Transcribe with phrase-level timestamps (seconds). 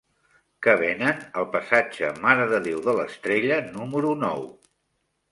[0.67, 4.41] Què venen al passatge Mare de Déu de l'Estrella número nou?